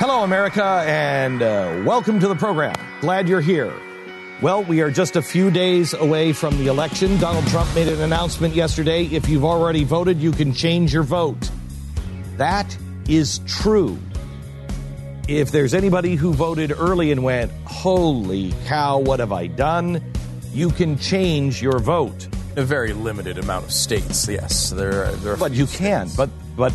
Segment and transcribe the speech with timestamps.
[0.00, 2.74] Hello, America, and uh, welcome to the program.
[3.00, 3.72] Glad you're here.
[4.40, 7.18] Well, we are just a few days away from the election.
[7.18, 9.04] Donald Trump made an announcement yesterday.
[9.04, 11.50] If you've already voted, you can change your vote.
[12.38, 12.76] That
[13.08, 13.98] is true.
[15.30, 20.02] If there's anybody who voted early and went, holy cow, what have I done?
[20.52, 22.26] You can change your vote.
[22.56, 24.70] A very limited amount of states, yes.
[24.70, 26.08] There, there but you can.
[26.16, 26.72] But, but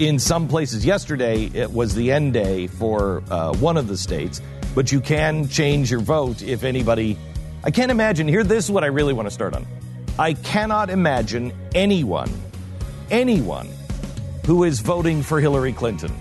[0.00, 4.42] in some places, yesterday it was the end day for uh, one of the states
[4.74, 7.16] but you can change your vote if anybody.
[7.64, 8.28] I can't imagine.
[8.28, 9.66] Here, this is what I really want to start on.
[10.18, 12.30] I cannot imagine anyone,
[13.10, 13.68] anyone
[14.46, 16.12] who is voting for Hillary Clinton.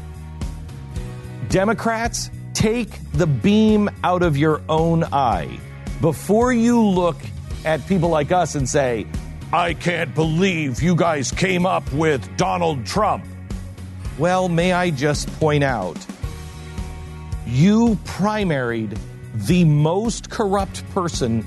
[1.49, 5.59] Democrats, take the beam out of your own eye
[6.01, 7.17] before you look
[7.63, 9.07] at people like us and say,
[9.53, 13.25] I can't believe you guys came up with Donald Trump.
[14.17, 15.97] Well, may I just point out
[17.45, 18.99] you primaried
[19.47, 21.45] the most corrupt person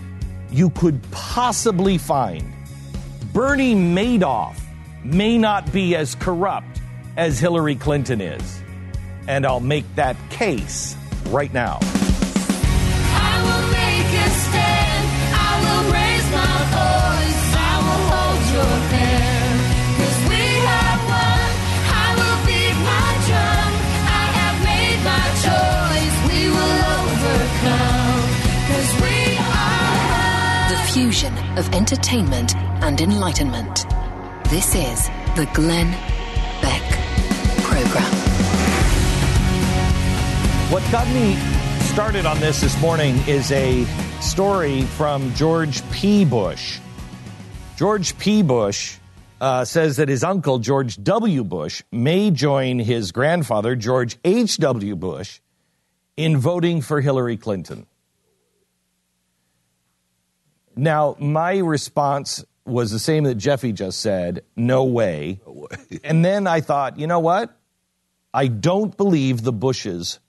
[0.50, 2.52] you could possibly find.
[3.34, 4.58] Bernie Madoff
[5.04, 6.80] may not be as corrupt
[7.16, 8.59] as Hillary Clinton is.
[9.30, 10.96] And I'll make that case
[11.28, 11.78] right now.
[30.92, 33.86] fusion of entertainment and enlightenment.
[34.48, 35.92] This is the Glenn
[36.60, 36.82] Beck
[37.62, 38.19] Program.
[40.70, 41.34] What got me
[41.80, 43.84] started on this this morning is a
[44.20, 46.24] story from George P.
[46.24, 46.78] Bush.
[47.76, 48.42] George P.
[48.44, 48.96] Bush
[49.40, 51.42] uh, says that his uncle, George W.
[51.42, 54.94] Bush, may join his grandfather, George H.W.
[54.94, 55.40] Bush,
[56.16, 57.88] in voting for Hillary Clinton.
[60.76, 65.40] Now, my response was the same that Jeffy just said no way.
[65.44, 65.98] No way.
[66.04, 67.58] and then I thought, you know what?
[68.32, 70.20] I don't believe the Bushes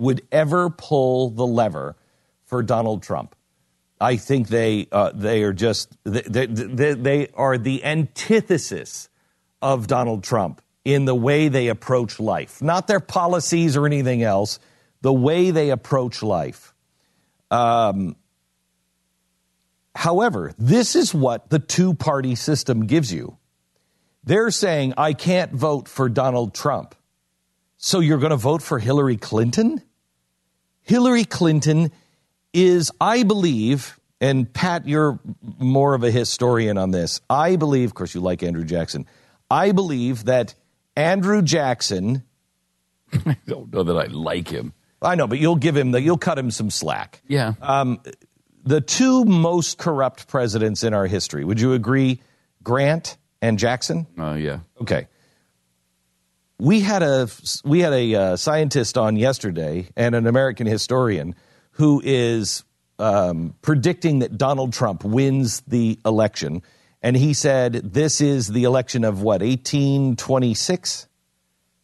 [0.00, 1.96] would ever pull the lever
[2.46, 3.36] for Donald Trump.
[4.00, 9.08] I think they uh, they are just they, they, they are the antithesis
[9.60, 14.58] of Donald Trump in the way they approach life, not their policies or anything else.
[15.02, 16.74] The way they approach life.
[17.50, 18.16] Um,
[19.94, 23.36] However, this is what the two party system gives you.
[24.24, 26.94] They're saying, I can't vote for Donald Trump.
[27.76, 29.82] So you're going to vote for Hillary Clinton?
[30.82, 31.92] Hillary Clinton
[32.52, 35.18] is, I believe, and Pat, you're
[35.58, 37.20] more of a historian on this.
[37.30, 39.06] I believe, of course, you like Andrew Jackson.
[39.50, 40.54] I believe that
[40.96, 42.24] Andrew Jackson.
[43.26, 44.72] I don't know that I like him.
[45.02, 47.22] I know, but you'll give him the, you'll cut him some slack.
[47.26, 47.54] Yeah.
[47.62, 48.02] Um,
[48.64, 51.44] the two most corrupt presidents in our history.
[51.44, 52.20] Would you agree,
[52.62, 54.06] Grant and Jackson?
[54.18, 54.60] Oh uh, yeah.
[54.82, 55.08] Okay.
[56.60, 57.28] We had a
[57.64, 61.34] we had a uh, scientist on yesterday and an American historian
[61.72, 62.64] who is
[62.98, 66.62] um, predicting that Donald Trump wins the election,
[67.02, 71.08] and he said this is the election of what 1826.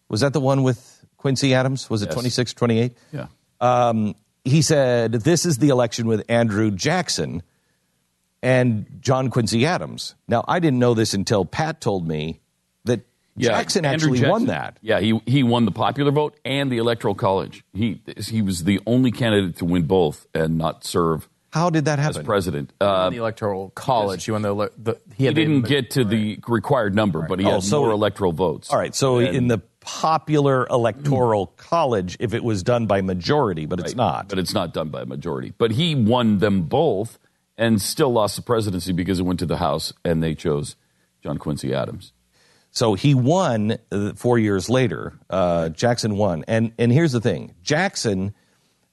[0.08, 1.88] Was that the one with Quincy Adams?
[1.90, 2.14] Was it yes.
[2.14, 2.92] 26, 28?
[3.12, 3.26] Yeah.
[3.60, 4.14] Um,
[4.44, 7.42] he said, This is the election with Andrew Jackson
[8.42, 10.14] and John Quincy Adams.
[10.28, 12.40] Now, I didn't know this until Pat told me
[12.84, 13.00] that
[13.36, 14.78] Yeah, Jackson Andrew actually won that.
[14.82, 17.64] Yeah, he he won the popular vote and the electoral college.
[17.74, 21.98] He he was the only candidate to win both and not serve How did that
[21.98, 22.24] as happen?
[22.26, 22.72] president.
[22.80, 24.24] Uh, the electoral college.
[24.24, 27.46] He won the, ele- the he he didn't get to the required number, but he
[27.46, 28.70] Oh, had so- more electoral votes.
[28.70, 33.78] All right, so in the popular electoral college, if it was done by majority, but
[33.80, 34.28] it's not.
[34.28, 35.52] but it's not done by a majority.
[35.56, 37.18] But he won them both
[37.56, 40.76] and still lost the presidency because it went to the House and they chose
[41.22, 42.12] John Quincy Adams.
[42.76, 45.14] So he won uh, four years later.
[45.30, 48.34] Uh, Jackson won, and and here's the thing: Jackson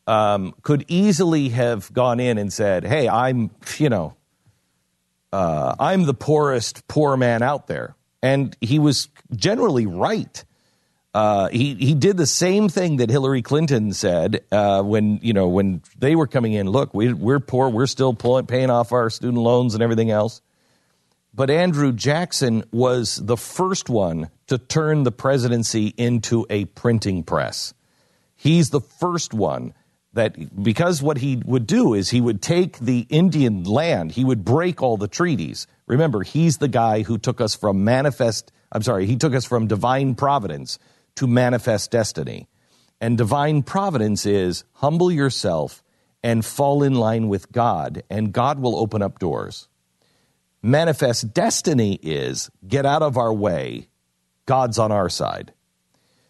[0.07, 4.15] um, could easily have gone in and said, "Hey, I'm you know,
[5.33, 10.45] uh, I'm the poorest poor man out there," and he was generally right.
[11.13, 15.49] Uh, he he did the same thing that Hillary Clinton said uh, when you know
[15.49, 16.69] when they were coming in.
[16.69, 17.67] Look, we, we're poor.
[17.67, 20.41] We're still paying off our student loans and everything else.
[21.35, 27.73] But Andrew Jackson was the first one to turn the presidency into a printing press.
[28.35, 29.73] He's the first one
[30.13, 34.45] that, because what he would do is he would take the Indian land, he would
[34.45, 35.65] break all the treaties.
[35.87, 39.65] Remember, he's the guy who took us from manifest, I'm sorry, he took us from
[39.65, 40.77] divine providence
[41.15, 42.47] to manifest destiny.
[43.01, 45.83] And divine providence is humble yourself
[46.21, 49.67] and fall in line with God, and God will open up doors.
[50.63, 53.89] Manifest destiny is get out of our way,
[54.45, 55.53] God's on our side.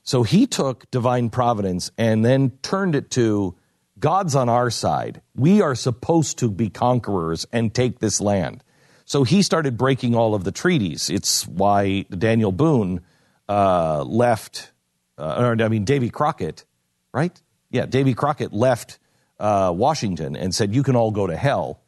[0.01, 3.55] So he took divine providence and then turned it to
[3.99, 5.21] God's on our side.
[5.35, 8.63] We are supposed to be conquerors and take this land.
[9.05, 11.11] So he started breaking all of the treaties.
[11.11, 13.01] It's why Daniel Boone
[13.47, 14.71] uh, left,
[15.17, 16.65] uh, or I mean, Davy Crockett,
[17.13, 17.39] right?
[17.69, 18.97] Yeah, Davy Crockett left
[19.39, 21.81] uh, Washington and said, You can all go to hell.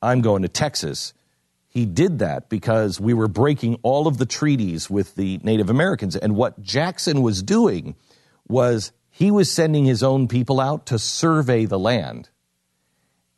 [0.00, 1.14] I'm going to Texas.
[1.70, 6.16] He did that because we were breaking all of the treaties with the Native Americans.
[6.16, 7.94] And what Jackson was doing
[8.48, 12.28] was he was sending his own people out to survey the land.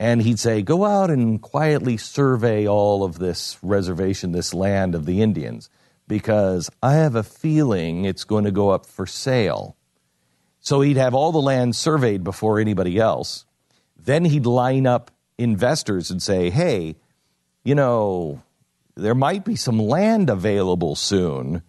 [0.01, 5.05] And he'd say, Go out and quietly survey all of this reservation, this land of
[5.05, 5.69] the Indians,
[6.09, 9.77] because I have a feeling it's going to go up for sale.
[10.59, 13.45] So he'd have all the land surveyed before anybody else.
[13.95, 16.97] Then he'd line up investors and say, Hey,
[17.65, 18.43] you know,
[18.95, 21.63] there might be some land available soon.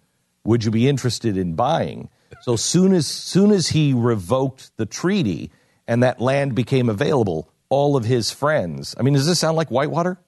[0.44, 2.10] Would you be interested in buying?
[2.42, 5.50] So soon as soon as he revoked the treaty
[5.86, 9.70] and that land became available, all of his friends, I mean, does this sound like
[9.70, 10.18] Whitewater?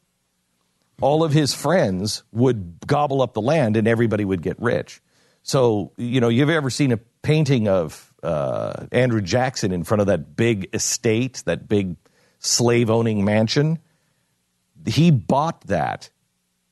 [1.02, 5.02] All of his friends would gobble up the land and everybody would get rich.
[5.42, 10.06] So, you know, you've ever seen a painting of uh, Andrew Jackson in front of
[10.06, 11.96] that big estate, that big
[12.38, 13.78] slave owning mansion?
[14.86, 16.10] He bought that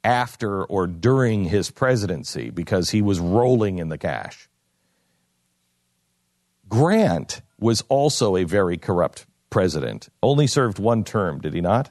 [0.02, 4.48] after or during his presidency because he was rolling in the cash.
[6.68, 10.08] Grant was also a very corrupt president.
[10.22, 11.90] Only served one term, did he not?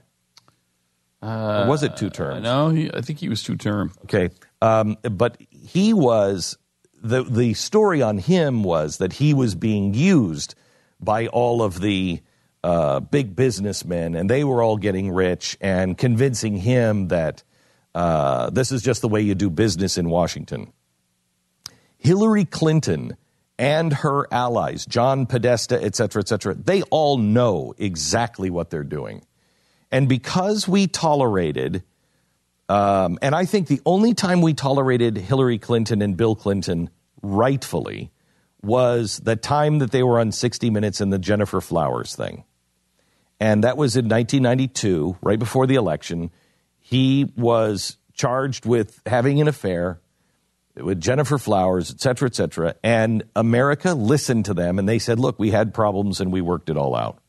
[1.66, 2.44] or was it two terms?
[2.44, 3.94] No, he, I think he was two term.
[4.04, 4.30] Okay,
[4.62, 6.58] um, but he was
[7.02, 10.56] the the story on him was that he was being used
[11.00, 12.22] by all of the
[12.64, 17.44] uh, big businessmen, and they were all getting rich and convincing him that
[17.94, 20.72] uh, this is just the way you do business in Washington.
[21.98, 23.16] Hillary Clinton
[23.60, 28.84] and her allies, John Podesta, et cetera, et cetera, they all know exactly what they're
[28.84, 29.24] doing.
[29.92, 31.84] And because we tolerated,
[32.68, 36.90] um, and I think the only time we tolerated Hillary Clinton and Bill Clinton
[37.22, 38.12] rightfully
[38.64, 42.44] was the time that they were on 60 Minutes and the Gennifer Flowers thing.
[43.44, 46.32] And that was in 1992, right before the election.
[46.80, 50.00] He was charged with having an affair
[50.78, 52.76] with Gennifer Flowers, et cetera, et cetera.
[52.86, 56.70] And America listened to them and they said, look, we had problems and we worked
[56.70, 57.20] it all out.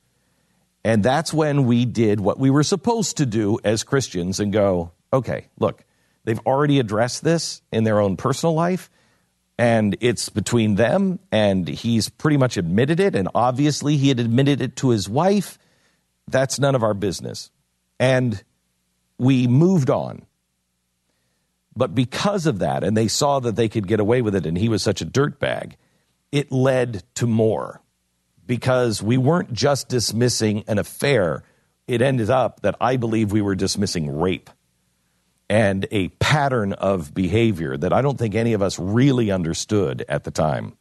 [0.85, 4.92] And that's when we did what we were supposed to do as Christians and go,
[5.12, 5.83] okay, look,
[6.23, 8.88] they've already addressed this in their own personal life,
[9.59, 14.61] and it's between them, and he's pretty much admitted it, and obviously he had admitted
[14.61, 15.59] it to his wife.
[16.28, 17.50] That's none of our business.
[17.98, 18.42] And
[19.18, 20.26] we moved on.
[21.76, 24.56] But because of that, and they saw that they could get away with it, and
[24.56, 25.74] he was such a dirtbag,
[26.30, 27.82] it led to more
[28.46, 31.42] because we weren't just dismissing an affair.
[31.86, 34.50] It ended up that I believe we were dismissing rape
[35.48, 40.24] and a pattern of behavior that I don't think any of us really understood at
[40.24, 40.76] the time.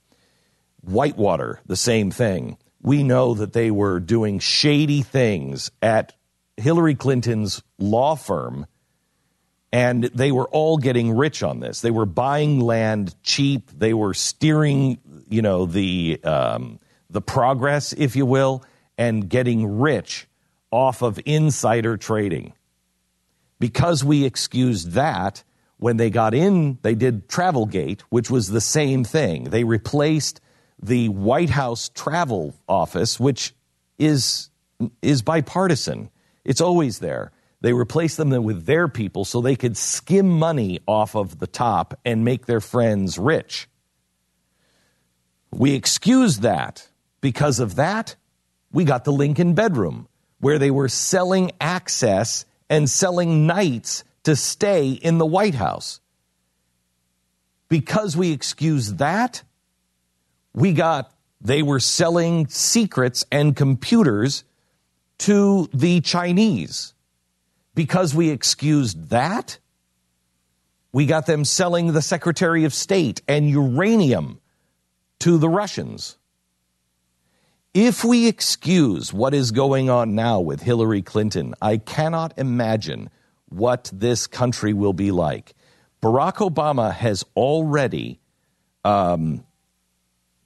[0.82, 2.58] Whitewater, the same thing.
[2.84, 6.14] We know that they were doing shady things at
[6.58, 8.68] Hillary Clinton's law firm,
[9.74, 11.82] And they were all getting rich on this.
[11.82, 13.72] They were buying land cheap.
[13.72, 18.64] They were steering, you know, the um, the progress, if you will,
[19.00, 20.28] and getting rich
[20.70, 22.54] off of insider trading.
[23.60, 25.44] Because we excused that,
[25.78, 29.46] when they got in, they did Travelgate, which was the same thing.
[29.46, 30.40] They replaced
[30.86, 33.54] the White House travel office, which
[33.98, 34.50] is
[35.02, 36.10] is bipartisan.
[36.44, 37.32] It's always there.
[37.62, 41.98] They replaced them with their people so they could skim money off of the top
[42.04, 43.70] and make their friends rich.
[45.52, 46.90] We excused that.
[47.22, 48.18] Because of that,
[48.74, 50.10] we got the Lincoln bedroom,
[50.40, 56.02] where they were selling access and selling nights to stay in the White House.
[57.70, 59.44] Because we excused that,
[60.54, 64.46] we got they were selling secrets and computers
[65.20, 66.94] to the Chinese
[67.76, 69.58] because we excused that,
[70.92, 74.40] we got them selling the Secretary of State and uranium
[75.20, 76.18] to the Russians.
[77.74, 83.10] If we excuse what is going on now with Hillary Clinton, I cannot imagine
[83.50, 85.56] what this country will be like.
[86.02, 88.20] Barack Obama has already
[88.86, 89.44] um,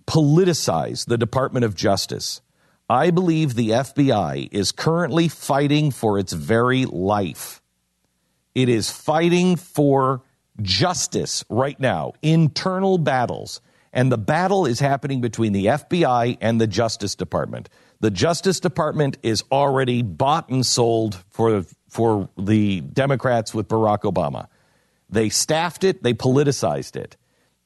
[0.08, 2.42] politicized the Department of Justice.
[2.90, 7.62] I believe the FBI is currently fighting for its very life.
[8.56, 10.24] It is fighting for
[10.62, 13.62] justice right now, internal battles.
[13.94, 17.70] And the battle is happening between the FBI and the Justice Department.
[18.00, 24.48] The Justice Department is already bought and sold for, for the Democrats with Barack Obama.
[25.10, 27.18] They staffed it, they politicized it.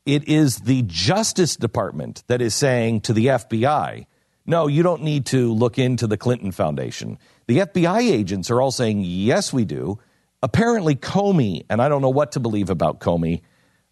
[0.06, 4.06] It is the Justice Department that is saying to the FBI,
[4.46, 7.20] no, you don't need to look into the Clinton Foundation.
[7.48, 10.00] The FBI agents are all saying, yes, we do.
[10.42, 13.42] Apparently, Comey, and I don't know what to believe about Comey.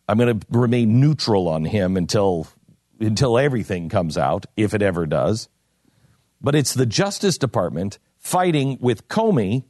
[0.08, 2.48] I'm going to remain neutral on him until
[3.00, 5.48] until everything comes out, if it ever does.
[6.42, 9.64] But it's the Justice Department fighting with Comey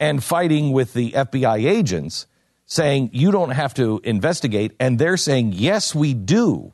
[0.00, 2.26] and fighting with the FBI agents,
[2.66, 6.72] saying you don't have to investigate, and they're saying yes, we do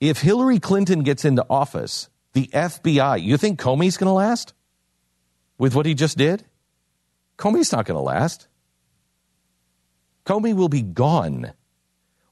[0.00, 4.52] if Hillary Clinton gets into office, the FBI, you think Comey's going to last
[5.56, 6.44] with what he just did?
[7.38, 8.48] Comey's not going to last.
[10.26, 11.52] Comey will be gone,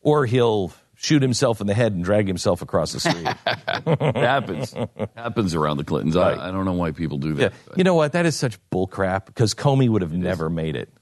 [0.03, 3.27] or he'll shoot himself in the head and drag himself across the street.
[3.47, 4.75] it happens.
[5.17, 6.15] happens around the Clintons.
[6.15, 6.39] Right.
[6.39, 7.53] I, I, don't know why people do that.
[7.69, 7.75] Yeah.
[7.77, 8.13] You know what?
[8.13, 10.53] That is such bullcrap because Comey would have never is.
[10.53, 10.93] made it.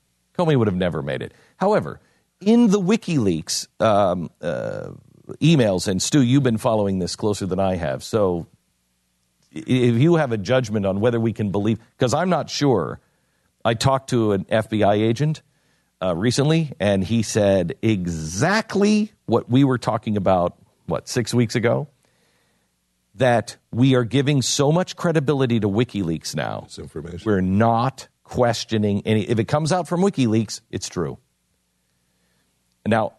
[0.41, 1.35] Comey would have never made it.
[1.57, 2.01] However,
[2.41, 4.91] in the WikiLeaks um, uh,
[5.41, 8.03] emails, and Stu, you've been following this closer than I have.
[8.03, 8.47] So
[9.53, 13.01] if you have a judgment on whether we can believe, because I'm not sure.
[13.65, 15.43] I talked to an FBI agent
[16.03, 20.57] uh, recently, and he said exactly what we were talking about,
[20.87, 21.89] what, six weeks ago?
[23.17, 26.69] That we are giving so much credibility to WikiLeaks now.
[26.79, 27.21] Information.
[27.27, 29.29] We're not questioning any.
[29.29, 31.19] If it comes out from WikiLeaks, it's true.
[32.87, 33.15] Now,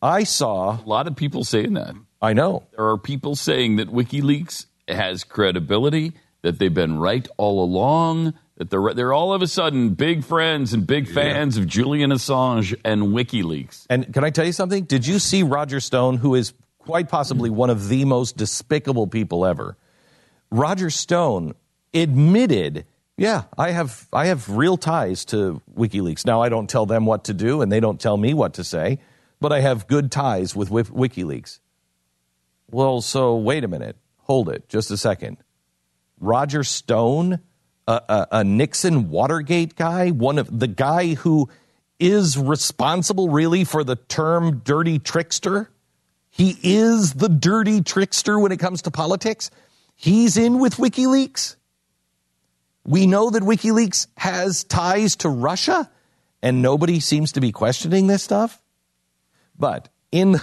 [0.00, 1.94] I saw a lot of people saying that.
[2.22, 2.62] I know.
[2.76, 8.70] There are people saying that WikiLeaks has credibility, that they've been right all along, that
[8.70, 11.62] they're they're all of a sudden big friends and big fans yeah.
[11.62, 13.86] of Julian Assange and WikiLeaks.
[13.90, 14.84] And can I tell you something?
[14.84, 19.44] Did you see Roger Stone, who is quite possibly one of the most despicable people
[19.44, 19.76] ever?
[20.52, 21.54] Roger Stone
[21.92, 26.26] admitted, yeah, I have I have real ties to WikiLeaks.
[26.26, 28.64] Now I don't tell them what to do and they don't tell me what to
[28.64, 28.98] say
[29.42, 31.58] but I have good ties with WikiLeaks.
[32.70, 33.96] Well, so wait a minute.
[34.22, 35.36] Hold it just a second.
[36.20, 37.40] Roger Stone,
[37.88, 41.50] a, a, a, Nixon Watergate guy, one of the guy who
[41.98, 45.68] is responsible really for the term dirty trickster.
[46.30, 49.50] He is the dirty trickster when it comes to politics.
[49.96, 51.56] He's in with WikiLeaks.
[52.84, 55.90] We know that WikiLeaks has ties to Russia,
[56.42, 58.60] and nobody seems to be questioning this stuff.
[59.56, 60.36] But in,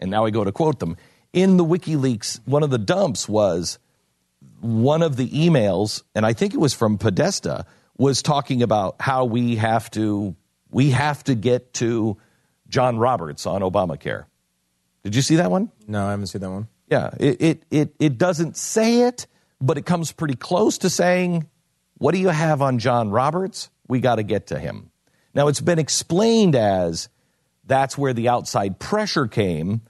[0.00, 0.96] and now I go to quote them,
[1.32, 3.78] in the WikiLeaks, one of the dumps was
[4.60, 7.66] one of the emails, and I think it was from Podesta,
[7.98, 10.34] was talking about how we have to
[10.70, 12.16] we have to get to
[12.68, 14.24] John Roberts on Obamacare.
[15.04, 15.70] Did you see that one?
[15.86, 16.68] No, I haven't seen that one.
[16.90, 19.26] Yeah, it it it, it doesn't say it,
[19.60, 21.48] but it comes pretty close to saying,
[22.04, 23.70] "What do you have on John Roberts?
[23.88, 24.90] We got to get to him."
[25.34, 27.08] Now it's been explained as
[27.64, 29.80] that's where the outside pressure came,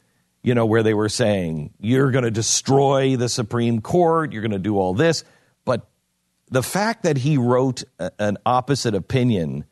[0.41, 4.53] you know, where they were saying, you're going to destroy the Supreme Court, you're going
[4.53, 5.25] to do all this.
[5.65, 5.89] But
[6.49, 9.65] the fact that he wrote a, an opposite opinion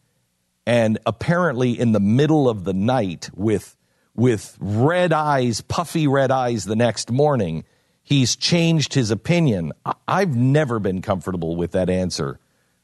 [0.67, 3.77] and apparently in the middle of the night with
[4.17, 7.65] with red eyes, puffy red eyes the next morning,
[8.03, 9.73] he's changed his opinion.
[9.87, 12.39] I- I've never been comfortable with that answer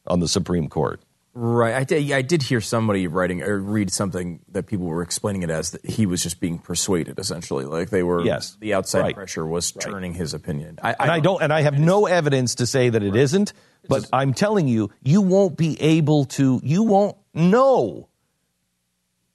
[0.07, 1.01] on the Supreme Court.
[1.35, 1.75] Right.
[1.75, 5.51] I did, I did hear somebody writing or read something that people were explaining it
[5.51, 7.65] as that he was just being persuaded, essentially.
[7.65, 8.57] Like they were, Yes.
[8.59, 9.15] the outside Right.
[9.15, 10.81] pressure was turning his opinion.
[10.83, 13.53] I, and I don't, and I have no evidence to say that it not
[13.89, 18.09] but I'm telling you, you won't be able to, you won't know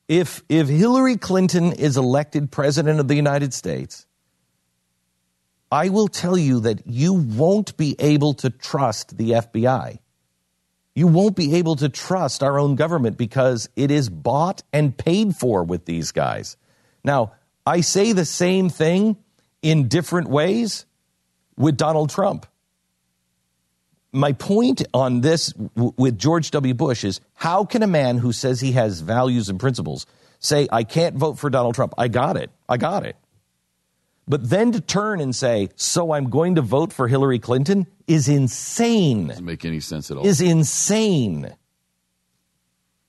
[0.10, 4.06] if if Hillary Clinton is elected president of the United States.
[5.74, 9.98] I will tell you that you won't be able to trust the FBI.
[10.94, 15.36] You won't be able to trust our own government because it is bought and paid
[15.36, 16.58] for with these guys.
[17.03, 17.32] Now,
[17.65, 19.18] I say the same thing
[19.63, 20.86] in different ways
[21.58, 22.46] with Donald Trump.
[24.12, 26.75] My point on this with George W.
[26.75, 30.06] Bush is how can a man who says he has values and principles
[30.38, 31.96] say, I can't vote for Donald Trump?
[31.98, 32.51] I got it.
[32.70, 33.15] I got it.
[34.27, 38.30] But then to turn and say, so I'm going to vote for Hillary Clinton is
[38.30, 39.27] insane.
[39.27, 40.25] Doesn't make any sense at all.
[40.25, 41.53] Is insane.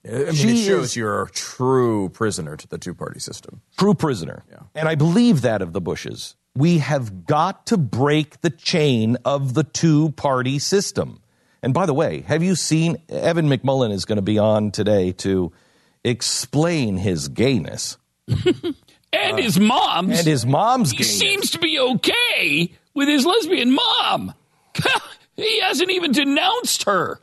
[0.07, 3.61] I mean, She it shows is- you're a true prisoner to the two party system.
[3.79, 4.45] True prisoner.
[4.51, 4.59] Yeah.
[4.75, 6.37] And I believe that of the Bushes.
[6.57, 11.21] We have got to break the chain of the two party system.
[11.63, 15.13] And by the way, have you seen Evan McMullin is going to be on today
[15.13, 15.53] to
[16.05, 17.97] explain his gayness
[19.15, 20.19] and uh, his mom's.
[20.19, 21.19] and his mom's he gayness.
[21.19, 24.35] seems to be okay with his lesbian mom.
[25.37, 27.21] he hasn't even denounced her.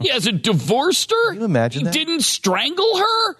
[0.00, 1.30] He hasn't divorced her.
[1.32, 1.92] Can you imagine he that?
[1.94, 3.36] didn't strangle her.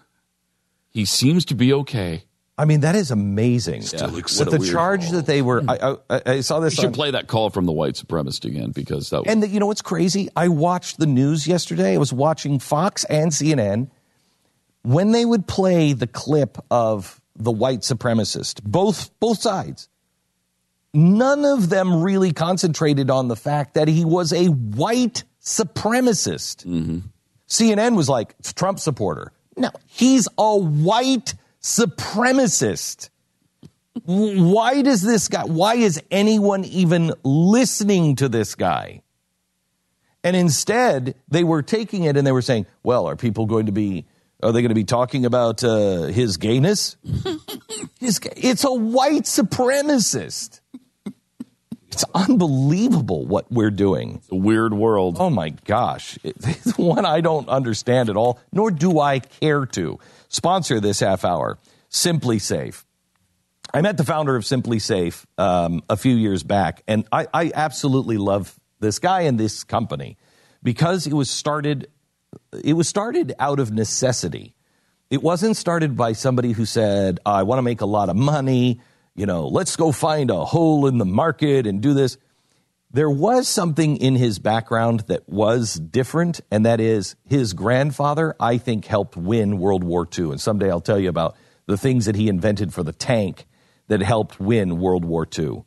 [0.90, 2.24] He seems to be okay.
[2.58, 3.80] I mean, that is amazing.
[3.80, 6.84] Still With the weird charge that they were, I, I, I saw We this should
[6.86, 9.58] on, play that call from the white supremacist again because that was And the, you
[9.58, 10.28] know what's crazy?
[10.36, 11.94] I watched the news yesterday.
[11.94, 13.90] I was watching Fox and CNN.
[14.82, 19.88] When they would play the clip of the white supremacist, both both sides,
[20.94, 26.64] none of them really concentrated on the fact that he was a white supremacist.
[26.66, 26.98] Mm-hmm.
[27.48, 29.32] CNN was like, Trump supporter.
[29.56, 33.10] No, he's a white supremacist.
[34.04, 39.02] Why does this guy, why is anyone even listening to this guy?
[40.24, 43.72] And instead, they were taking it and they were saying, well, are people going to
[43.72, 44.06] be,
[44.42, 46.96] are they going to be talking about uh, his gayness?
[48.00, 50.60] his, it's a white supremacist.
[51.92, 54.16] It's unbelievable what we're doing.
[54.16, 55.16] It's a weird world.
[55.20, 56.18] Oh my gosh.
[56.24, 59.98] It's one I don't understand at all, nor do I care to.
[60.28, 61.58] Sponsor this half hour
[61.90, 62.84] SimpliSafe.
[63.74, 68.16] I met the founder of SimpliSafe um, a few years back, and I, I absolutely
[68.16, 70.16] love this guy and this company
[70.62, 71.88] because it was started.
[72.64, 74.54] It was started out of necessity.
[75.10, 78.80] It wasn't started by somebody who said, "I want to make a lot of money."
[79.14, 82.16] You know, let's go find a hole in the market and do this.
[82.90, 88.58] There was something in his background that was different, and that is his grandfather, I
[88.58, 90.30] think, helped win World War II.
[90.30, 91.36] And someday I'll tell you about
[91.66, 93.46] the things that he invented for the tank
[93.88, 95.64] that helped win World War II.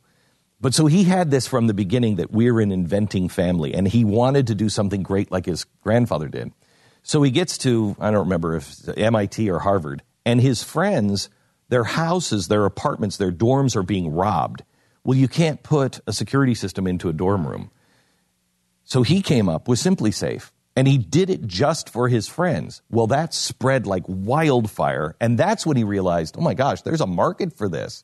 [0.60, 4.04] But so he had this from the beginning that we're an inventing family, and he
[4.04, 6.52] wanted to do something great like his grandfather did.
[7.06, 11.30] So he gets to, I don't remember if MIT or Harvard, and his friends,
[11.68, 14.64] their houses, their apartments, their dorms are being robbed.
[15.04, 17.70] Well, you can't put a security system into a dorm room.
[18.82, 22.82] So he came up with SimpliSafe, and he did it just for his friends.
[22.90, 27.06] Well, that spread like wildfire, and that's when he realized, oh my gosh, there's a
[27.06, 28.02] market for this.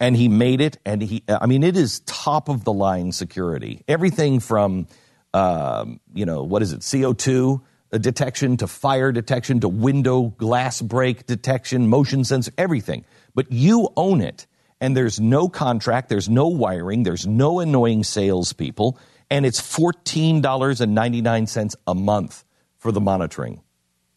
[0.00, 3.82] And he made it, and he, I mean, it is top of the line security.
[3.86, 4.86] Everything from,
[5.34, 7.60] um, you know, what is it, CO2
[7.92, 13.04] detection to fire detection to window glass break detection, motion sensor, everything.
[13.34, 14.46] But you own it,
[14.80, 18.98] and there's no contract, there's no wiring, there's no annoying salespeople,
[19.30, 22.44] and it's $14.99 a month
[22.76, 23.62] for the monitoring.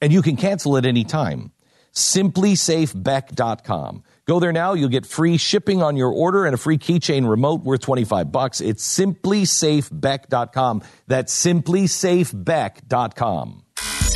[0.01, 1.51] And you can cancel at any time.
[1.93, 4.03] simplisafebeck.com.
[4.25, 7.63] Go there now, you'll get free shipping on your order and a free keychain remote
[7.63, 8.61] worth 25 bucks.
[8.61, 10.83] It's simplisafebeck.com.
[11.07, 13.60] That's simplisafebeck.com.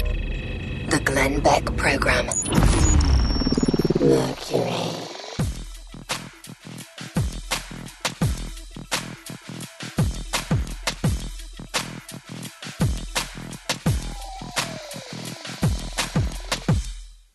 [0.01, 2.25] The Glenn Beck Program.
[4.01, 5.04] Mercury.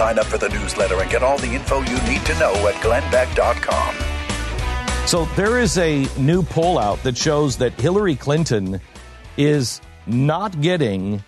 [0.00, 2.74] Sign up for the newsletter and get all the info you need to know at
[2.76, 3.94] glennbeck.com.
[5.06, 8.80] So there is a new poll out that shows that Hillary Clinton
[9.36, 11.22] is not getting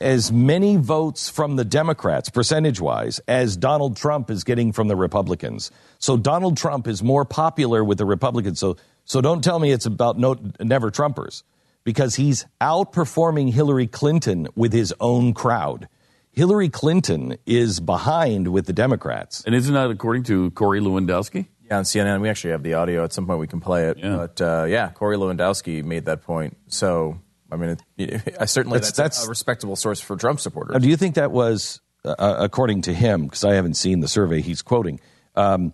[0.00, 4.96] as many votes from the Democrats, percentage wise, as Donald Trump is getting from the
[4.96, 5.70] Republicans.
[5.98, 8.58] So Donald Trump is more popular with the Republicans.
[8.58, 11.42] So, so don't tell me it's about no, never Trumpers,
[11.84, 15.88] because he's outperforming Hillary Clinton with his own crowd.
[16.34, 19.42] Hillary Clinton is behind with the Democrats.
[19.46, 21.46] And isn't that according to Corey Lewandowski?
[21.64, 23.04] Yeah, on CNN, we actually have the audio.
[23.04, 23.98] At some point, we can play it.
[23.98, 24.16] Yeah.
[24.16, 26.56] But uh, yeah, Corey Lewandowski made that point.
[26.66, 27.20] So,
[27.50, 30.72] I mean, it, I certainly That's- that's, that's- a respectable source for Trump supporters.
[30.74, 34.08] Now, do you think that was, uh, according to him, because I haven't seen the
[34.08, 35.00] survey he's quoting,
[35.36, 35.72] um,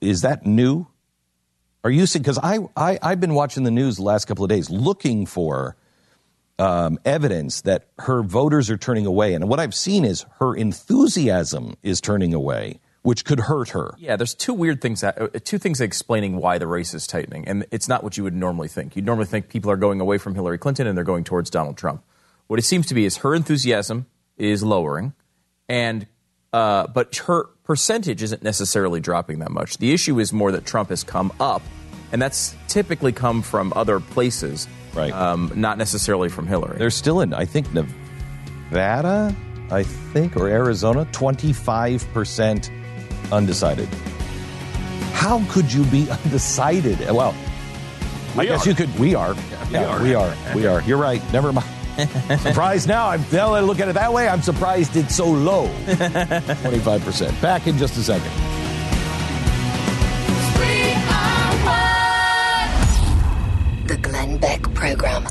[0.00, 0.86] is that new?
[1.84, 4.48] Are you seeing, because I, I, I've been watching the news the last couple of
[4.48, 5.76] days looking for
[6.62, 9.34] um, evidence that her voters are turning away.
[9.34, 13.96] And what I've seen is her enthusiasm is turning away, which could hurt her.
[13.98, 17.48] Yeah, there's two weird things, that, uh, two things explaining why the race is tightening,
[17.48, 18.94] and it's not what you would normally think.
[18.94, 21.76] You'd normally think people are going away from Hillary Clinton and they're going towards Donald
[21.76, 22.04] Trump.
[22.46, 25.14] What it seems to be is her enthusiasm is lowering,
[25.68, 26.06] and
[26.52, 29.78] uh, but her percentage isn't necessarily dropping that much.
[29.78, 31.62] The issue is more that Trump has come up,
[32.12, 35.12] and that's typically come from other places, Right.
[35.12, 36.78] Um, not necessarily from Hillary.
[36.78, 39.34] They're still in, I think, Nevada,
[39.70, 42.70] I think, or Arizona, 25%
[43.32, 43.88] undecided.
[45.12, 47.00] How could you be undecided?
[47.00, 47.34] Well,
[48.36, 48.70] I guess are.
[48.70, 48.98] you could.
[48.98, 49.34] We are.
[49.70, 50.34] Yeah, we are.
[50.54, 50.82] We are.
[50.82, 51.22] You're right.
[51.32, 51.68] Never mind.
[52.40, 53.08] surprised now.
[53.08, 55.68] I'm, now that I look at it that way, I'm surprised it's so low.
[55.86, 57.40] 25%.
[57.42, 58.30] Back in just a second.
[64.82, 65.22] Program.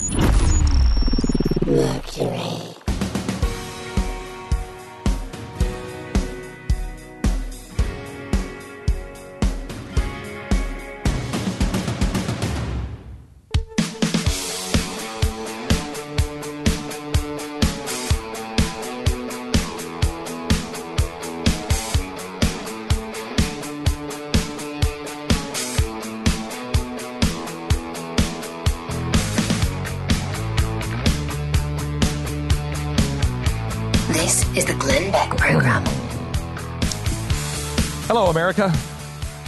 [1.66, 2.71] Mercury.
[38.14, 38.74] Hello, America.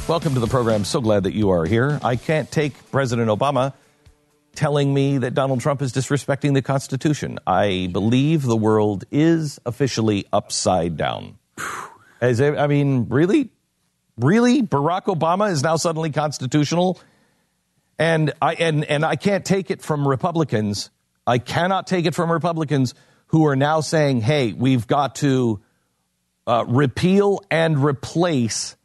[0.07, 0.85] Welcome to the program.
[0.85, 1.99] So glad that you are here.
[2.01, 3.73] I can't take President Obama
[4.55, 7.39] telling me that Donald Trump is disrespecting the Constitution.
[7.45, 11.37] I believe the world is officially upside down.
[12.21, 13.49] As I I mean, really?
[14.17, 14.61] Really?
[14.63, 17.01] Barack Obama is now suddenly constitutional?
[17.99, 20.89] And I and and I can't take it from Republicans.
[21.27, 22.93] I cannot take it from Republicans
[23.27, 25.59] who are now saying, "Hey, we've got to
[26.47, 28.75] uh, repeal and replace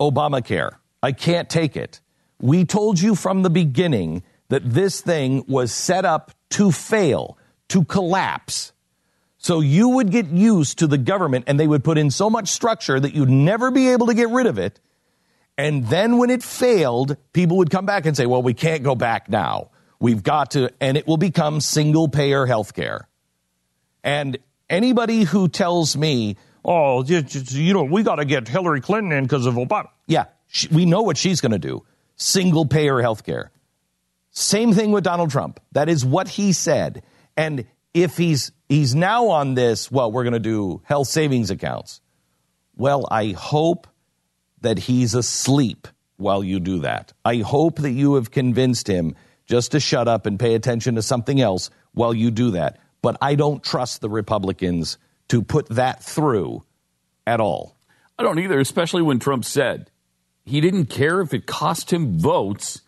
[0.00, 0.72] Obamacare.
[1.02, 2.00] I can't take it.
[2.40, 7.84] We told you from the beginning that this thing was set up to fail, to
[7.84, 8.72] collapse.
[9.38, 12.48] So you would get used to the government and they would put in so much
[12.48, 14.80] structure that you'd never be able to get rid of it.
[15.56, 18.94] And then when it failed, people would come back and say, well, we can't go
[18.94, 19.70] back now.
[20.00, 23.08] We've got to, and it will become single payer health care.
[24.04, 24.38] And
[24.70, 26.36] anybody who tells me,
[26.68, 29.88] oh, you, know, we got to get Hillary Clinton in because of Obama.
[30.06, 31.84] Yeah, she, we know what she's going to do
[32.16, 33.50] single payer health care.
[34.32, 35.60] Same thing with Donald Trump.
[35.72, 37.02] That is what he said.
[37.36, 42.00] And if he's he's now on this, well, we're going to do health savings accounts.
[42.76, 43.86] Well, I hope
[44.60, 47.12] that he's asleep while you do that.
[47.24, 49.14] I hope that you have convinced him
[49.46, 52.78] just to shut up and pay attention to something else while you do that.
[53.00, 54.98] But I don't trust the Republicans
[55.28, 56.62] to put that through
[57.26, 57.76] at all.
[58.18, 59.90] I don't either, especially when Trump said
[60.44, 62.80] he didn't care if it cost him votes.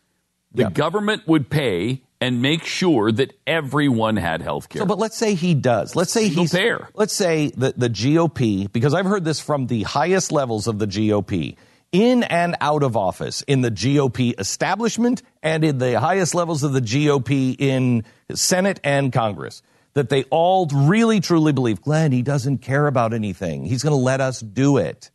[0.53, 0.70] The Yeah.
[0.70, 4.81] government would pay and make sure that everyone had health care.
[4.81, 5.94] So, but let's say he does.
[5.94, 6.88] Let's say he's payer.
[6.94, 10.87] Let's say that the GOP, because I've heard this from the highest levels of the
[10.87, 11.57] GOP,
[11.92, 16.72] in and out of office, in the GOP establishment and in the highest levels of
[16.72, 19.62] the GOP in Senate and Congress,
[20.00, 23.66] that they all really truly believe, Glenn, he doesn't care about anything.
[23.66, 25.10] He's going to let us do it.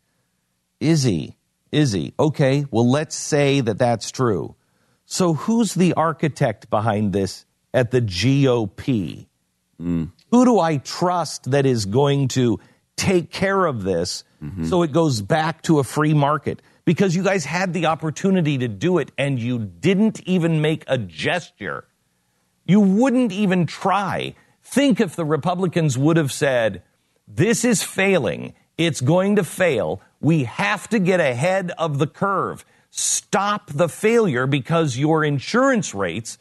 [0.80, 1.38] Is he?
[1.72, 2.14] Is he?
[2.20, 4.56] Okay, well, let's say that that's true.
[5.08, 9.26] So, who's the architect behind this at the GOP?
[9.82, 10.12] Mm.
[10.30, 12.60] Who do I trust that is going to
[12.96, 14.66] take care of this mm-hmm.
[14.66, 16.62] so it goes back to a free market?
[16.86, 21.00] Because you guys had the opportunity to do it and you didn't even make a
[21.00, 21.86] gesture.
[22.68, 24.36] You wouldn't even try.
[24.66, 26.82] Think if the Republicans would have said,
[27.28, 28.56] this is failing.
[28.78, 30.02] It's going to fail.
[30.20, 32.66] We have to get ahead of the curve.
[32.90, 36.40] Stop the failure because your insurance rates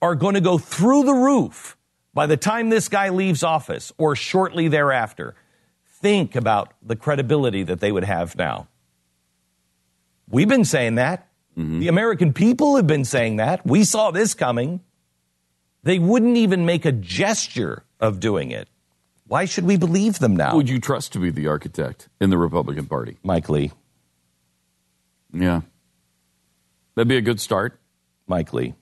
[0.00, 1.76] are going to go through the roof
[2.14, 5.34] by the time this guy leaves office or shortly thereafter.
[6.00, 8.68] Think about the credibility that they would have now.
[10.28, 11.28] We've been saying that.
[11.56, 11.80] Mm-hmm.
[11.80, 13.66] The American people have been saying that.
[13.66, 14.80] We saw this coming.
[15.86, 18.66] They wouldn't even make a gesture of doing it.
[19.28, 20.50] Why should we believe them now?
[20.50, 23.18] Who would you trust to be the architect in the Republican Party?
[23.22, 23.70] Mike Lee.
[25.32, 25.60] Yeah.
[26.96, 27.78] That'd be a good start.
[28.26, 28.74] Mike Lee.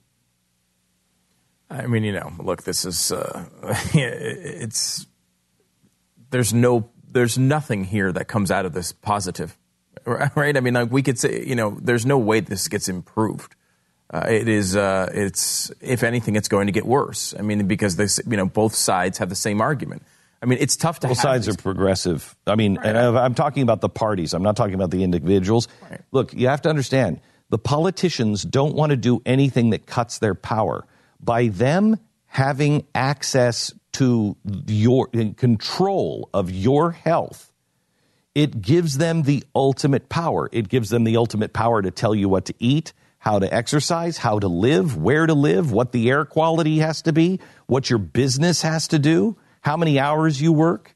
[1.69, 3.45] I mean, you know, look, this is uh,
[3.93, 5.07] it's
[6.31, 9.59] there's no there's nothing here that comes out of this positive,
[10.07, 10.57] right?
[10.57, 13.57] I mean, like we could say, you know, there's no way this gets improved.
[14.13, 17.35] Uh, it is uh, it's if anything, it's going to get worse.
[17.39, 20.03] I mean, because this, you know, both sides have the same argument.
[20.43, 22.37] I mean, it's tough to Both sides these- are progressive.
[22.47, 24.35] I mean, and I- I'm talking about the parties.
[24.35, 25.69] I'm not talking about the individuals.
[26.13, 30.35] Look, you have to understand the politicians don't want to do anything that cuts their
[30.35, 30.85] power.
[31.19, 34.37] By them having access to
[34.67, 37.51] your in control of your health,
[38.35, 40.51] it gives them the ultimate power.
[40.53, 42.93] It gives them the ultimate power to tell you what to eat,
[43.25, 47.11] how to exercise, how to live, where to live, what the air quality has to
[47.11, 50.95] be, what your business has to do, how many hours you work,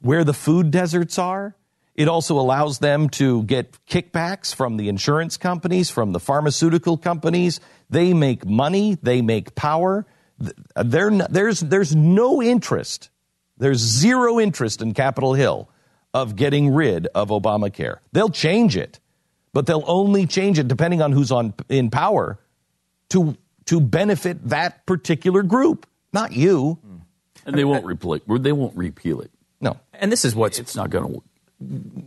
[0.00, 1.54] where the food deserts are.
[1.94, 7.60] It also allows them to get kickbacks from the insurance companies, from the pharmaceutical companies.
[7.90, 10.06] They make money, they make power.
[10.42, 13.10] Th- uh, they're there's, there's no interest,
[13.58, 15.68] there's zero interest in Capitol Hill
[16.14, 17.98] of getting rid of Obamacare.
[18.12, 18.98] They'll change it,
[19.52, 22.38] but they'll only change it depending on who's on in power
[23.10, 23.36] to
[23.66, 26.78] to benefit that particular group, not you.
[27.46, 28.22] And they won't repeal it.
[28.42, 29.30] They won't repeal it.
[29.60, 29.78] No.
[29.94, 31.22] and this is what's It's not going to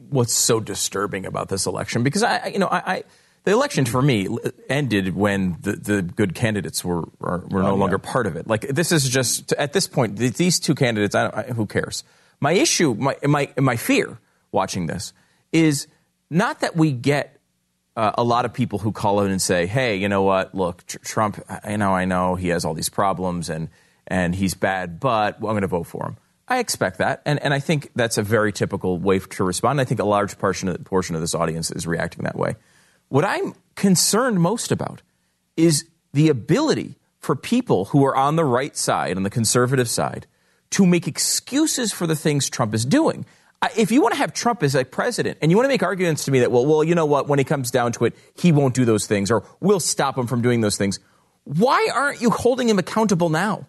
[0.09, 3.03] what's so disturbing about this election because I, I- you know, I, I
[3.45, 4.27] the election for me
[4.69, 7.79] ended when the, the good candidates were were, were no Oh, yeah.
[7.81, 8.47] longer part of it.
[8.47, 11.13] Like this is just at this point, these two candidates.
[11.13, 12.03] I, don't, I, who cares?
[12.39, 14.17] My issue, my my my fear
[14.53, 15.11] watching this
[15.51, 15.87] is
[16.29, 17.32] not that we get
[17.95, 20.55] uh, a lot of people who call in and say, "Hey, you know what?
[20.55, 21.43] Look, Tr- Trump.
[21.67, 23.69] You know, I know, he has all these problems and
[24.07, 27.53] and he's bad, but I'm going to vote for him." I expect that, and and
[27.53, 29.79] I think that's a very typical way to respond.
[29.79, 32.55] I think a large portion of, portion of this audience is reacting that way.
[33.09, 35.01] What I'm concerned most about
[35.55, 40.27] is the ability for people who are on the right side, on the conservative side,
[40.71, 43.25] to make excuses for the things Trump is doing.
[43.77, 46.25] If you want to have Trump as a president and you want to make arguments
[46.25, 48.51] to me that, well, well, you know what, when it comes down to it, he
[48.51, 50.99] won't do those things or we'll stop him from doing those things,
[51.45, 53.67] why aren't you holding him accountable now?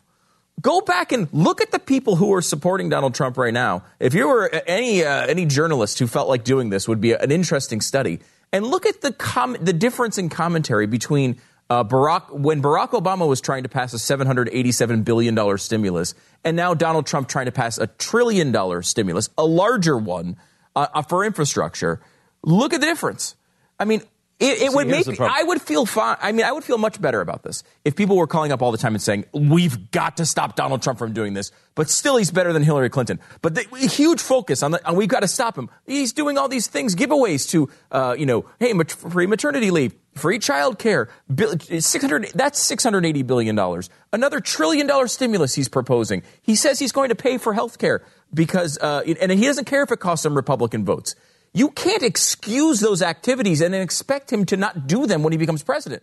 [0.60, 3.82] Go back and look at the people who are supporting Donald Trump right now.
[3.98, 7.32] If you were any uh, any journalist who felt like doing this would be an
[7.32, 8.20] interesting study,
[8.52, 11.40] and look at the com- the difference in commentary between
[11.74, 16.56] uh, Barack when Barack Obama was trying to pass a 787 billion dollar stimulus, and
[16.56, 20.36] now Donald Trump trying to pass a trillion dollar stimulus, a larger one
[20.76, 22.00] uh, uh, for infrastructure.
[22.44, 23.34] Look at the difference.
[23.80, 24.02] I mean,
[24.38, 25.16] it, it See, would make me.
[25.18, 26.16] I would feel fine.
[26.20, 28.70] I mean, I would feel much better about this if people were calling up all
[28.70, 32.16] the time and saying, "We've got to stop Donald Trump from doing this," but still,
[32.16, 33.18] he's better than Hillary Clinton.
[33.42, 35.70] But the huge focus on the, on we've got to stop him.
[35.86, 39.94] He's doing all these things, giveaways to, uh, you know, hey, mat- free maternity leave,
[40.14, 42.30] free child care, six hundred.
[42.34, 43.90] That's six hundred eighty billion dollars.
[44.12, 46.22] Another trillion dollar stimulus he's proposing.
[46.42, 49.82] He says he's going to pay for health care because, uh, and he doesn't care
[49.82, 51.14] if it costs him Republican votes.
[51.52, 55.38] You can't excuse those activities and then expect him to not do them when he
[55.38, 56.02] becomes president.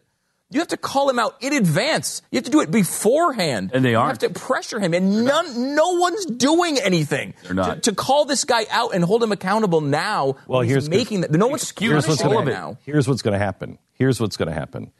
[0.52, 2.22] You have to call him out in advance.
[2.30, 3.72] You have to do it beforehand.
[3.74, 4.22] And they You aren't.
[4.22, 7.34] have to pressure him, and none, no one's doing anything.
[7.44, 7.84] They're not.
[7.84, 10.36] To, to call this guy out and hold him accountable now.
[10.48, 11.32] Well, here's he's making that.
[11.32, 12.78] No one's here's what's punishing gonna, now.
[12.84, 13.78] Here's what's going to happen.
[13.94, 14.92] Here's what's going to happen.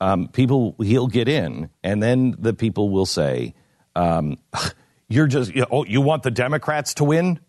[0.00, 3.54] Um, people, he'll get in, and then the people will say,
[3.96, 4.36] um,
[5.08, 7.40] "You're just, you oh, you want the Democrats to win?"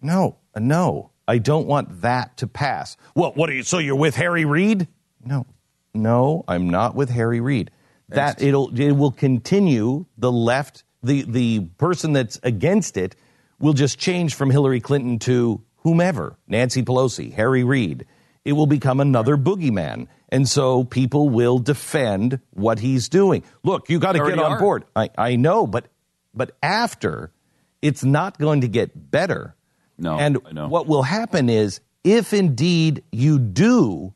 [0.00, 2.96] No, uh, no, I don't want that to pass.
[3.14, 3.62] Well, what are you?
[3.62, 4.88] So you're with Harry Reid?
[5.24, 5.46] No,
[5.94, 7.70] no, I'm not with Harry Reid.
[8.08, 10.04] That it'll it will continue.
[10.18, 13.16] The left, the the person that's against it,
[13.58, 18.06] will just change from Hillary Clinton to whomever, Nancy Pelosi, Harry Reid.
[18.44, 23.44] It will become another boogeyman, and so people will defend what he's doing.
[23.62, 24.58] Look, you got to get on are.
[24.58, 24.84] board.
[24.96, 25.86] I, I know, but
[26.34, 27.32] but after,
[27.80, 29.54] it's not going to get better.
[29.96, 30.36] No, and
[30.68, 34.12] what will happen is, if indeed you do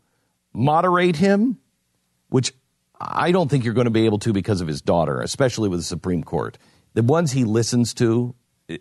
[0.53, 1.59] moderate him,
[2.29, 2.53] which
[3.01, 5.81] I don't think you're going to be able to because of his daughter, especially with
[5.81, 6.59] the Supreme Court.
[6.95, 8.35] The ones he listens to,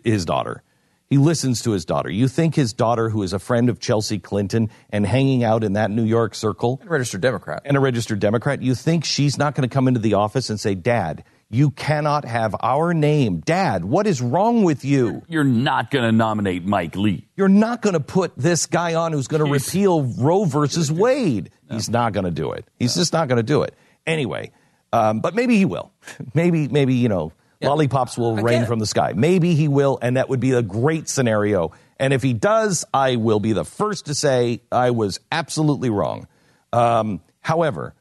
[0.04, 0.62] his daughter.
[1.08, 2.10] He listens to his daughter.
[2.10, 5.74] You think his daughter, who is a friend of Chelsea Clinton and hanging out in
[5.74, 7.62] that New York circle, and a Registered Democrat.
[7.64, 10.58] and a registered Democrat, you think she's not going to come into the office and
[10.58, 13.38] say, Dad, you cannot have our name.
[13.40, 15.22] Dad, what is wrong with you?
[15.28, 17.28] You're not going to nominate Mike Lee.
[17.36, 21.50] You're not going to put this guy on who's going to repeal Roe versus Wade.
[21.70, 22.66] He's not going to do it.
[22.78, 23.74] He's just not going to do it.
[24.06, 24.52] Anyway,
[24.92, 25.92] um, but maybe he will.
[26.34, 27.32] maybe, maybe, you know,
[27.62, 29.12] lollipops will rain from the sky.
[29.14, 31.72] Maybe he will, and that would be a great scenario.
[31.98, 36.26] And if he does, I will be the first to say I was absolutely wrong.
[36.72, 37.94] Um, however,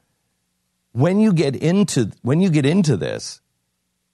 [0.95, 3.41] when you get into when you get into this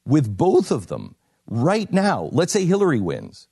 [0.04, 1.15] with both of them
[1.46, 3.48] right now, let's say Hillary wins.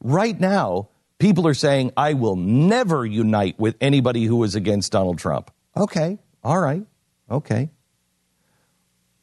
[0.00, 5.18] Right now, people are saying I will never unite with anybody who is against Donald
[5.18, 5.50] Trump.
[5.76, 6.86] Okay, all right,
[7.28, 7.70] okay.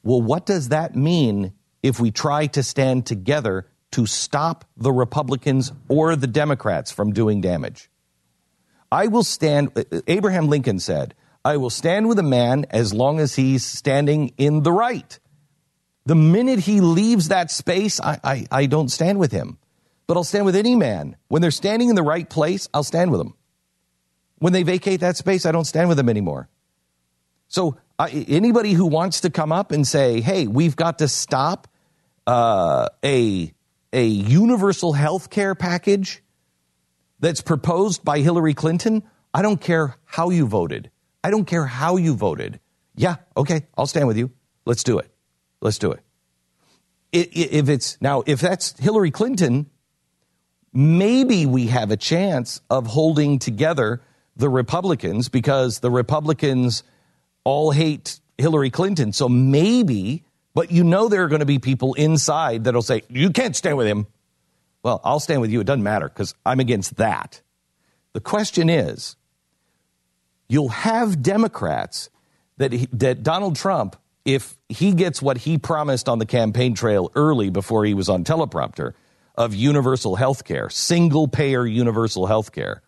[0.04, 5.72] Well, what does that mean if we try to stand together to stop the Republicans
[5.88, 7.90] or the Democrats from doing damage?
[8.92, 9.72] I will stand,
[10.08, 11.16] Abraham Lincoln said,
[11.46, 15.20] I will stand with a man as long as he's standing in the right.
[16.08, 19.60] The minute he leaves that space, I, I, I don't stand with him.
[20.08, 21.18] But I'll stand with any man.
[21.28, 23.36] When they're standing in the right place, I'll stand with them.
[24.40, 26.50] When they vacate that space, I don't stand with them anymore.
[27.48, 31.68] So anybody who wants to come up and say, "Hey, we've got to stop
[32.28, 33.54] uh, a
[33.94, 36.24] a universal health care package
[37.20, 39.04] that's proposed by Hillary Clinton,"
[39.34, 40.92] I don't care how you voted.
[41.26, 42.60] I don't care how you voted.
[42.96, 44.30] Yeah, okay, I'll stand with you.
[44.64, 45.10] Let's do it.
[45.60, 46.02] Let's do it.
[47.12, 49.72] If it's now, if that's Hillary Clinton,
[50.72, 54.04] maybe we have a chance of holding together
[54.36, 56.84] the Republicans because the Republicans
[57.44, 59.12] all hate Hillary Clinton.
[59.12, 63.32] So maybe, but you know there are going to be people inside that'll say, you
[63.32, 64.06] can't stand with him.
[64.84, 65.60] Well, I'll stand with you.
[65.60, 67.42] It doesn't matter because I'm against that.
[68.14, 69.16] The question is,
[70.48, 72.10] you'll have Democrats
[72.58, 77.12] that he, that Donald Trump, if he gets what he promised on the campaign trail
[77.16, 78.94] early before he was on teleprompter
[79.36, 82.82] of universal health care, single payer universal health care,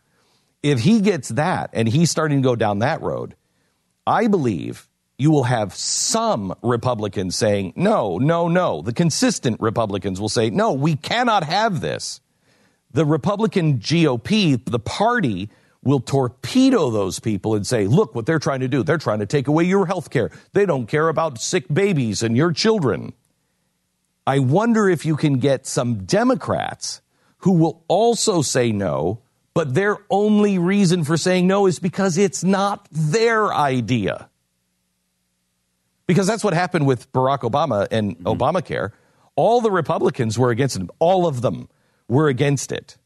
[0.64, 3.36] if he gets that and he's starting to go down that road,
[4.06, 8.82] I believe you will have some Republicans saying, no, no, no.
[8.82, 12.22] The consistent Republicans will say, no, we cannot have this.
[12.92, 15.50] The Republican GOP, the party,
[15.88, 18.84] will torpedo those people and say, look what they're trying to do.
[18.84, 20.30] They're trying to take away your health care.
[20.52, 23.14] They don't care about sick babies and your children.
[24.28, 27.02] I wonder if you can get some Democrats
[27.40, 29.22] who will also say no,
[29.54, 34.30] but their only reason for saying no is because it's not their idea.
[36.06, 38.28] Because that's what happened with Barack Obama and mm-hmm.
[38.28, 38.92] Obamacare.
[39.38, 40.90] All the Republicans were against it.
[41.00, 41.70] All of them
[42.10, 42.98] were against it.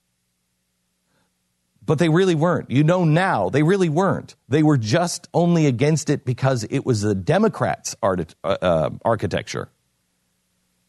[1.91, 2.71] But they really weren't.
[2.71, 4.37] You know now, they really weren't.
[4.47, 9.67] They were just only against it because it was the Democrats' art, uh, uh, architecture.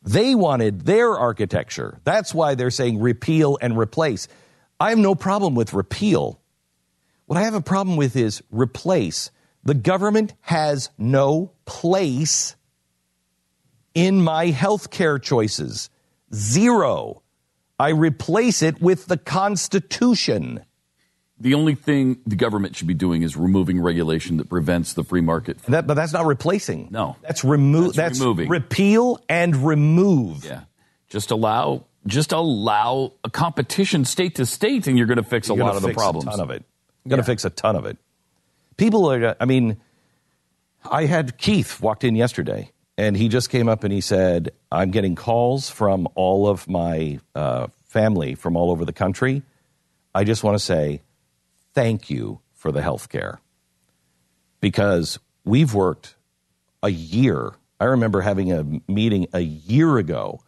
[0.05, 1.99] They wanted their architecture.
[2.05, 4.29] That's why they're saying repeal and replace.
[4.79, 6.41] I have no problem with repeal.
[7.27, 9.33] What I have a problem with is replace.
[9.65, 12.55] The government has no place
[13.93, 15.91] in my health care choices.
[16.33, 17.23] Zero.
[17.77, 20.65] I replace it with the Constitution.
[21.43, 25.21] The only thing the government should be doing is removing regulation that prevents the free
[25.21, 25.59] market.
[25.65, 26.87] That, but that's not replacing.
[26.93, 27.17] No.
[27.21, 27.95] That's remove.
[27.95, 28.49] That's That's, removing.
[28.49, 30.45] repeal and remove.
[30.45, 30.61] Yeah.
[31.09, 35.55] Just allow just allow a competition state to state, and you're going to fix a
[35.55, 36.29] You're lot gonna of the problems.
[36.29, 36.65] A ton of it.
[37.05, 37.99] You're going to fix a ton of it.
[38.77, 39.35] People are.
[39.41, 39.81] I mean,
[40.89, 44.93] I had Keith walked in yesterday, and he just came up and he said, "I'm
[44.93, 49.43] getting calls from all of my uh, family from all over the country.
[50.15, 51.03] I just want to say
[51.75, 53.41] thank you for the health care
[54.61, 56.17] because we've worked
[56.83, 57.53] a year.
[57.81, 60.41] I remember having a meeting a year ago,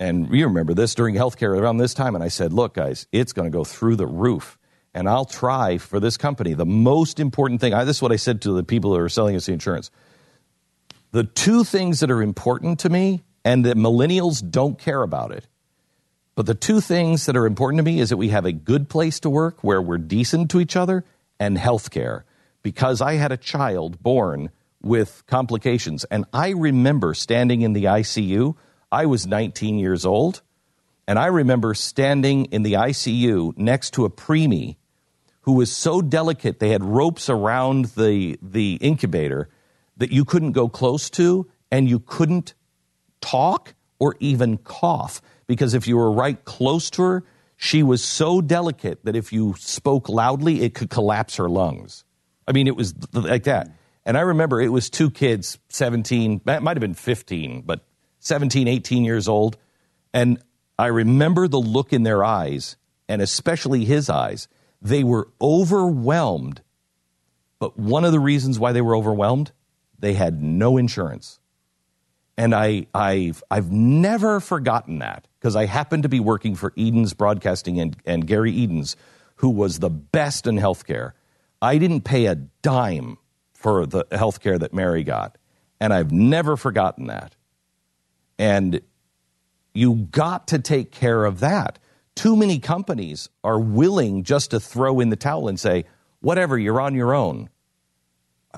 [0.00, 3.32] and you remember this during healthcare around this time, and I said, "Look, guys, it's
[3.32, 4.58] going to go through the roof."
[4.96, 6.54] And I'll try for this company.
[6.54, 9.08] The most important thing, I, this is what I said to the people that are
[9.08, 9.90] selling us the insurance.
[11.10, 15.46] The two things that are important to me, and that millennials don't care about it,
[16.34, 18.88] but the two things that are important to me is that we have a good
[18.88, 21.04] place to work where we're decent to each other
[21.38, 22.24] and health care.
[22.62, 24.50] Because I had a child born
[24.82, 28.56] with complications, and I remember standing in the ICU.
[28.90, 30.42] I was 19 years old,
[31.06, 34.76] and I remember standing in the ICU next to a preemie
[35.42, 39.48] who was so delicate they had ropes around the, the incubator
[39.98, 42.54] that you couldn't go close to and you couldn't
[43.20, 47.24] talk or even cough because if you were right close to her,
[47.56, 52.04] she was so delicate that if you spoke loudly, it could collapse her lungs.
[52.46, 53.70] I mean, it was like that.
[54.04, 57.80] And I remember it was two kids, 17, it might have been 15, but
[58.18, 59.56] 17, 18 years old.
[60.12, 60.38] And
[60.78, 62.76] I remember the look in their eyes,
[63.08, 64.48] and especially his eyes.
[64.82, 66.60] They were overwhelmed.
[67.58, 69.52] But one of the reasons why they were overwhelmed,
[69.98, 71.40] they had no insurance.
[72.36, 77.12] And I, I've, I've never forgotten that because I happened to be working for Edens
[77.12, 78.96] Broadcasting and, and Gary Edens,
[79.36, 81.12] who was the best in healthcare.
[81.60, 83.18] I didn't pay a dime
[83.52, 85.36] for the healthcare that Mary got.
[85.78, 87.36] And I've never forgotten that.
[88.38, 88.80] And
[89.74, 91.78] you got to take care of that.
[92.14, 95.84] Too many companies are willing just to throw in the towel and say,
[96.20, 97.50] whatever, you're on your own.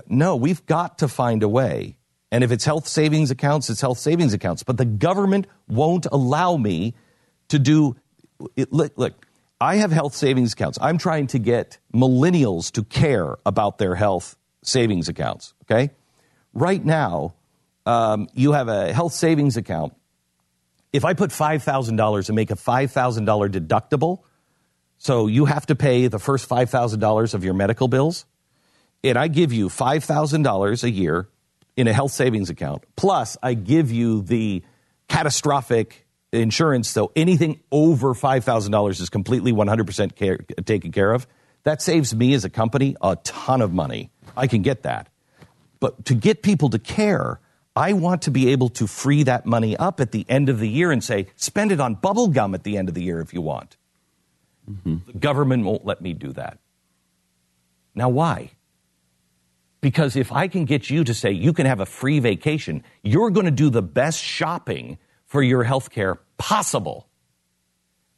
[0.07, 1.99] No, we've got to find a way.
[2.37, 4.63] And if it's health savings accounts, it's health savings accounts.
[4.63, 6.93] But the government won't allow me
[7.49, 7.97] to do
[8.57, 8.71] it.
[8.71, 9.27] Look,
[9.59, 10.77] I have health savings accounts.
[10.83, 15.55] I'm trying to get millennials to care about their health savings accounts.
[15.63, 15.93] Okay.
[16.53, 17.33] Right now,
[17.87, 19.95] um, you have a health savings account.
[20.93, 24.25] If I put $5,000 and make a $5,000 deductible,
[24.99, 28.27] so you have to pay the first $5,000 of your medical bills,
[29.03, 31.29] and I give you $5,000 a year
[31.77, 34.63] in a health savings account, plus I give you the
[35.09, 41.27] catastrophic insurance, so anything over $5,000 is completely 100% care, taken care of.
[41.65, 44.11] That saves me as a company a ton of money.
[44.37, 45.09] I can get that.
[45.81, 47.41] But to get people to care,
[47.75, 50.69] I want to be able to free that money up at the end of the
[50.69, 53.35] year and say, spend it on bubble gum at the end of the year if
[53.35, 53.77] you want.
[54.71, 54.97] Mm-hmm.
[55.07, 56.59] The government won't let me do that.
[57.95, 58.53] Now, why?
[59.87, 63.31] Because if I can get you to say you can have a free vacation, you're
[63.31, 67.07] going to do the best shopping for your health care possible.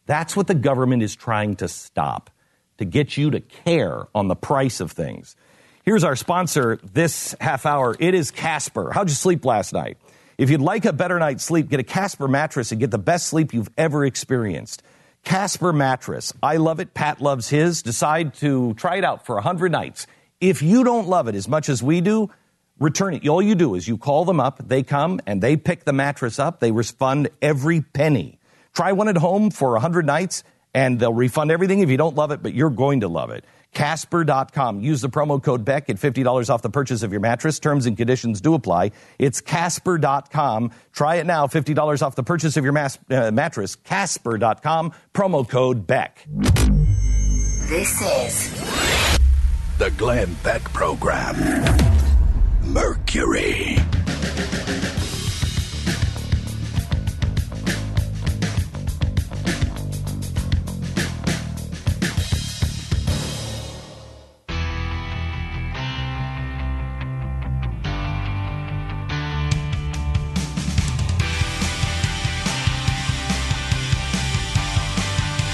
[0.07, 2.31] That's what the government is trying to stop,
[2.79, 5.37] to get you to care on the price of things.
[5.83, 7.95] Here's our sponsor this half hour.
[8.01, 8.91] It is Casper.
[8.91, 9.99] How'd you sleep last night?
[10.39, 13.27] If you'd like a better night's sleep, get a Casper mattress and get the best
[13.27, 14.83] sleep you've ever experienced.
[15.23, 16.33] Casper mattress.
[16.43, 16.95] I love it.
[16.95, 17.83] Pat loves his.
[17.83, 20.07] Decide to try it out for 100 nights.
[20.41, 22.30] If you don't love it as much as we do,
[22.78, 23.26] return it.
[23.26, 26.39] All you do is you call them up, they come and they pick the mattress
[26.39, 26.61] up.
[26.61, 28.39] They refund every penny.
[28.72, 32.30] Try one at home for 100 nights and they'll refund everything if you don't love
[32.30, 33.45] it, but you're going to love it.
[33.74, 34.80] Casper.com.
[34.80, 37.59] Use the promo code Beck at $50 off the purchase of your mattress.
[37.59, 38.93] Terms and conditions do apply.
[39.18, 40.70] It's Casper.com.
[40.93, 41.49] Try it now.
[41.49, 43.74] $50 off the purchase of your mas- uh, mattress.
[43.74, 44.93] Casper.com.
[45.12, 46.24] Promo code Beck.
[47.68, 48.88] This is
[49.79, 51.37] the Glenn Beck Program.
[52.64, 53.76] Mercury.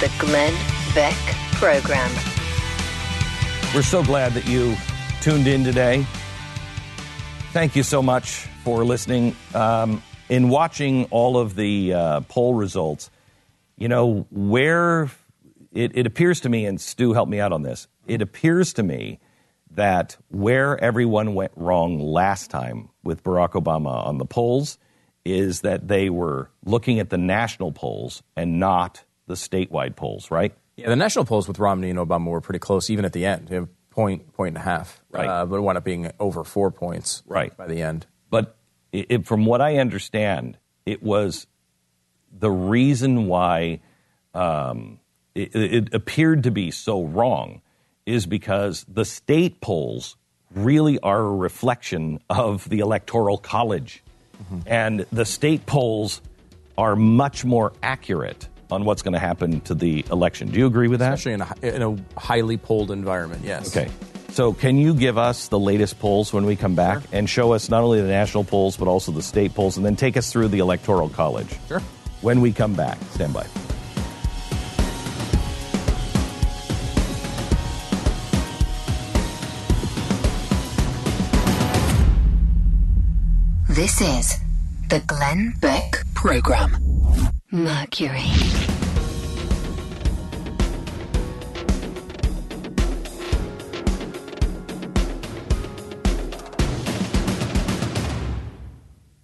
[0.01, 0.55] the Glenn
[0.95, 1.15] Beck
[1.53, 2.34] Program.
[3.75, 4.77] We're so glad that you
[5.21, 6.07] tuned in today.
[7.53, 9.35] Thank you so much for listening.
[9.53, 13.11] Um, in watching all of the uh, poll results,
[13.77, 15.11] you know, where
[15.73, 18.85] it, it appears to me, and Stu helped me out on this, it appears to
[18.85, 19.19] me
[19.73, 24.79] that where everyone went wrong last time with Barack Obama on the polls
[25.25, 30.55] is that they were looking at the national polls and not the statewide polls, right?
[30.77, 33.49] Yeah, the national polls with Romney and Obama were pretty close, even at the end.
[33.51, 35.03] You know, point, point and a half.
[35.11, 35.27] Right.
[35.29, 37.57] Uh, but it wound up being over four points Right.
[37.57, 38.07] by the end.
[38.31, 38.57] But
[38.93, 41.47] it, it- from what I understand, it was
[42.37, 43.81] the reason why
[44.35, 44.99] um,
[45.35, 47.63] it, it appeared to be so wrong
[48.07, 50.17] is because the state polls
[50.55, 54.03] really are a reflection of the electoral college.
[54.67, 56.21] And the state polls
[56.77, 60.49] are much more accurate on what's going to happen to the election.
[60.49, 61.15] Do you agree with that?
[61.15, 63.75] Especially in a, in a highly polled environment, yes.
[63.75, 63.91] Okay.
[64.31, 67.69] So, can you give us the latest polls when we come back and show us
[67.69, 70.49] not only the national polls, but also the state polls, and then take us through
[70.49, 71.49] the Electoral College?
[71.69, 71.81] Sure.
[72.21, 73.47] When we come back, stand by.
[83.69, 84.39] This is
[84.89, 86.71] the Glenn Beck Program.
[87.55, 88.74] Mercury.